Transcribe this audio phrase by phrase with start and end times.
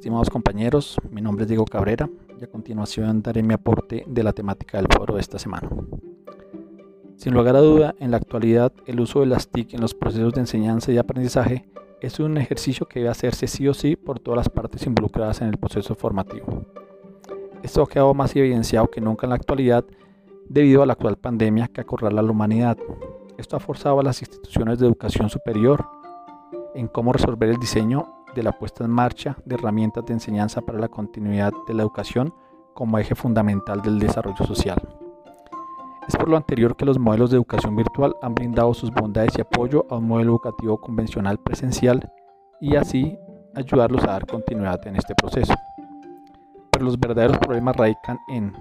[0.00, 2.08] Estimados compañeros, mi nombre es Diego Cabrera
[2.40, 5.68] y a continuación daré mi aporte de la temática del foro de esta semana.
[7.16, 10.32] Sin lugar a duda, en la actualidad el uso de las TIC en los procesos
[10.32, 11.68] de enseñanza y aprendizaje
[12.00, 15.48] es un ejercicio que debe hacerse sí o sí por todas las partes involucradas en
[15.48, 16.64] el proceso formativo.
[17.62, 19.84] Esto ha quedado más evidenciado que nunca en la actualidad
[20.48, 22.78] debido a la actual pandemia que acorrala a la humanidad.
[23.36, 25.84] Esto ha forzado a las instituciones de educación superior
[26.74, 30.78] en cómo resolver el diseño de la puesta en marcha de herramientas de enseñanza para
[30.78, 32.34] la continuidad de la educación
[32.74, 34.80] como eje fundamental del desarrollo social.
[36.08, 39.42] Es por lo anterior que los modelos de educación virtual han brindado sus bondades y
[39.42, 42.10] apoyo a un modelo educativo convencional presencial
[42.60, 43.18] y así
[43.54, 45.54] ayudarlos a dar continuidad en este proceso.
[46.70, 48.52] Pero los verdaderos problemas radican en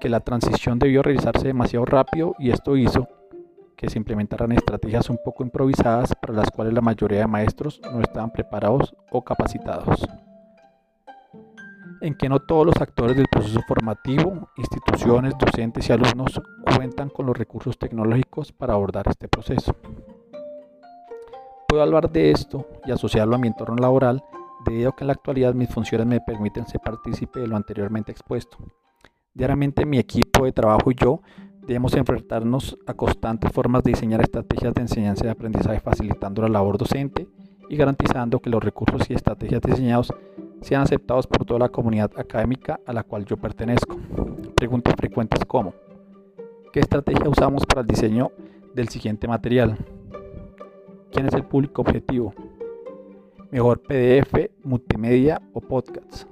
[0.00, 3.06] que la transición debió realizarse demasiado rápido y esto hizo
[3.80, 8.02] que se implementaran estrategias un poco improvisadas para las cuales la mayoría de maestros no
[8.02, 10.06] estaban preparados o capacitados.
[12.02, 16.42] En que no todos los actores del proceso formativo, instituciones, docentes y alumnos
[16.76, 19.74] cuentan con los recursos tecnológicos para abordar este proceso.
[21.66, 24.22] Puedo hablar de esto y asociarlo a mi entorno laboral
[24.66, 28.12] debido a que en la actualidad mis funciones me permiten ser partícipe de lo anteriormente
[28.12, 28.58] expuesto.
[29.32, 31.22] Diariamente mi equipo de trabajo y yo
[31.70, 36.76] debemos enfrentarnos a constantes formas de diseñar estrategias de enseñanza y aprendizaje facilitando la labor
[36.76, 37.28] docente
[37.68, 40.12] y garantizando que los recursos y estrategias diseñados
[40.62, 43.96] sean aceptados por toda la comunidad académica a la cual yo pertenezco.
[44.56, 45.72] Preguntas frecuentes como
[46.72, 48.32] ¿Qué estrategia usamos para el diseño
[48.74, 49.76] del siguiente material?
[51.12, 52.34] ¿Quién es el público objetivo?
[53.52, 56.26] ¿Mejor PDF, multimedia o podcasts?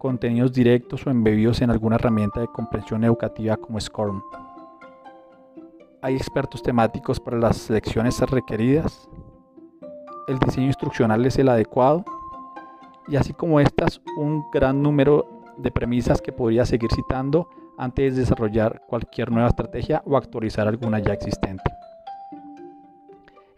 [0.00, 4.22] Contenidos directos o embebidos en alguna herramienta de comprensión educativa como SCORM.
[6.00, 9.08] Hay expertos temáticos para las lecciones requeridas.
[10.26, 12.04] El diseño instruccional es el adecuado.
[13.08, 15.26] Y así como estas, un gran número
[15.58, 20.98] de premisas que podría seguir citando antes de desarrollar cualquier nueva estrategia o actualizar alguna
[21.00, 21.70] ya existente.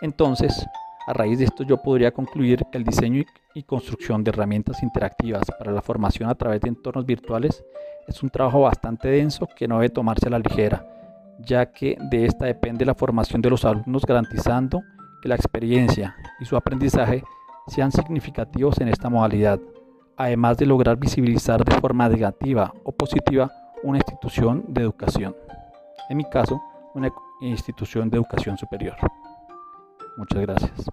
[0.01, 0.67] Entonces,
[1.07, 3.25] a raíz de esto yo podría concluir que el diseño
[3.55, 7.65] y construcción de herramientas interactivas para la formación a través de entornos virtuales
[8.07, 10.87] es un trabajo bastante denso que no debe tomarse a la ligera,
[11.39, 14.83] ya que de esta depende la formación de los alumnos garantizando
[15.21, 17.23] que la experiencia y su aprendizaje
[17.69, 19.61] sean significativos en esta modalidad,
[20.17, 23.51] además de lograr visibilizar de forma negativa o positiva
[23.83, 25.35] una institución de educación.
[26.09, 26.61] En mi caso,
[26.95, 27.09] una
[27.41, 28.97] institución de educación superior.
[30.17, 30.87] Muchas gracias.